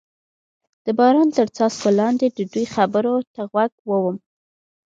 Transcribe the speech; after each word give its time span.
د 0.85 0.87
باران 0.99 1.29
تر 1.37 1.47
څاڅکو 1.55 1.89
لاندې 1.99 2.27
د 2.29 2.39
دوی 2.53 2.65
خبرو 2.75 3.15
ته 3.33 3.41
غوږ 3.51 3.73
ووم. 3.89 4.17